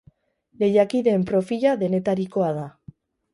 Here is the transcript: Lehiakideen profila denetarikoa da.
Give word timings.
Lehiakideen 0.61 1.25
profila 1.31 1.75
denetarikoa 1.83 2.49
da. 2.57 2.65